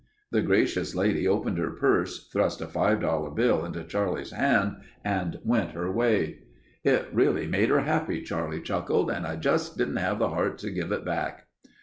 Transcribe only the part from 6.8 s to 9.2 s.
"It really made her happy," Charlie chuckled,